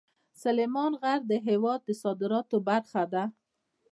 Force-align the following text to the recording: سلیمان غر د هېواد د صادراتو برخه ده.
سلیمان 0.43 0.91
غر 1.01 1.19
د 1.31 1.33
هېواد 1.47 1.79
د 1.87 1.89
صادراتو 2.03 2.57
برخه 2.69 3.03
ده. 3.13 3.23